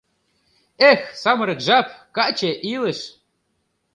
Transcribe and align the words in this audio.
Эх, 0.89 1.01
самырык 1.21 1.59
жап, 1.65 1.87
каче 2.15 2.51
илыш! 2.73 2.99